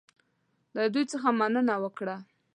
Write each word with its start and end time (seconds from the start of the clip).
له 0.75 0.83
دوی 0.93 1.05
څخه 1.11 1.27
مننه 1.39 1.75
وکړه. 1.83 2.15